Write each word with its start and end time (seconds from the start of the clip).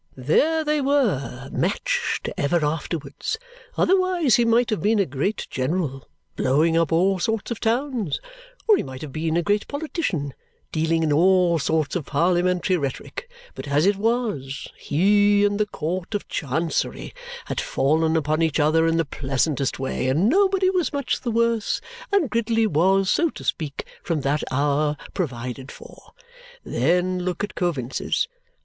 There 0.17 0.63
they 0.63 0.81
were, 0.81 1.47
matched, 1.51 2.27
ever 2.35 2.65
afterwards! 2.65 3.37
Otherwise 3.77 4.35
he 4.37 4.45
might 4.45 4.71
have 4.71 4.81
been 4.81 4.97
a 4.97 5.05
great 5.05 5.45
general, 5.51 6.09
blowing 6.35 6.75
up 6.75 6.91
all 6.91 7.19
sorts 7.19 7.51
of 7.51 7.59
towns, 7.59 8.19
or 8.67 8.77
he 8.77 8.81
might 8.81 9.03
have 9.03 9.11
been 9.11 9.37
a 9.37 9.43
great 9.43 9.67
politician, 9.67 10.33
dealing 10.71 11.03
in 11.03 11.13
all 11.13 11.59
sorts 11.59 11.95
of 11.95 12.07
parliamentary 12.07 12.77
rhetoric; 12.77 13.29
but 13.53 13.67
as 13.67 13.85
it 13.85 13.95
was, 13.95 14.67
he 14.75 15.45
and 15.45 15.59
the 15.59 15.67
Court 15.67 16.15
of 16.15 16.27
Chancery 16.27 17.13
had 17.45 17.61
fallen 17.61 18.17
upon 18.17 18.41
each 18.41 18.59
other 18.59 18.87
in 18.87 18.97
the 18.97 19.05
pleasantest 19.05 19.77
way, 19.77 20.07
and 20.07 20.27
nobody 20.29 20.71
was 20.71 20.91
much 20.91 21.21
the 21.21 21.29
worse, 21.29 21.79
and 22.11 22.31
Gridley 22.31 22.65
was, 22.65 23.07
so 23.11 23.29
to 23.29 23.43
speak, 23.43 23.85
from 24.01 24.21
that 24.21 24.43
hour 24.49 24.97
provided 25.13 25.71
for. 25.71 26.13
Then 26.63 27.19
look 27.19 27.43
at 27.43 27.53
Coavinses! 27.53 28.27